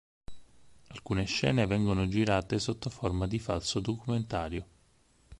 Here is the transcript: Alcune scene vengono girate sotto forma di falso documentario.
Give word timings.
Alcune 0.87 1.25
scene 1.27 1.67
vengono 1.67 2.07
girate 2.07 2.57
sotto 2.57 2.89
forma 2.89 3.27
di 3.27 3.37
falso 3.37 3.79
documentario. 3.79 4.65